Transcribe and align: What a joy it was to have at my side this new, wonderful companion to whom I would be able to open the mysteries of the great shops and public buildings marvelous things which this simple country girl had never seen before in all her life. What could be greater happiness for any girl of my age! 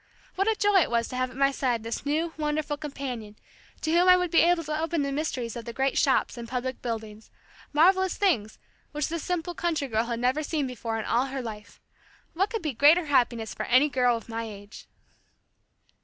What 0.33 0.47
a 0.47 0.55
joy 0.57 0.77
it 0.81 0.89
was 0.89 1.07
to 1.09 1.15
have 1.15 1.29
at 1.29 1.37
my 1.37 1.51
side 1.51 1.83
this 1.83 2.07
new, 2.07 2.33
wonderful 2.35 2.75
companion 2.75 3.35
to 3.81 3.91
whom 3.91 4.09
I 4.09 4.17
would 4.17 4.31
be 4.31 4.39
able 4.41 4.63
to 4.63 4.81
open 4.81 5.03
the 5.03 5.11
mysteries 5.11 5.55
of 5.55 5.63
the 5.65 5.73
great 5.73 5.95
shops 5.95 6.39
and 6.39 6.47
public 6.47 6.81
buildings 6.81 7.29
marvelous 7.71 8.17
things 8.17 8.57
which 8.93 9.09
this 9.09 9.21
simple 9.21 9.53
country 9.53 9.87
girl 9.87 10.05
had 10.05 10.19
never 10.19 10.41
seen 10.41 10.65
before 10.65 10.97
in 10.97 11.05
all 11.05 11.27
her 11.27 11.43
life. 11.43 11.79
What 12.33 12.49
could 12.49 12.63
be 12.63 12.73
greater 12.73 13.05
happiness 13.05 13.53
for 13.53 13.67
any 13.67 13.89
girl 13.89 14.17
of 14.17 14.27
my 14.27 14.45
age! 14.45 14.87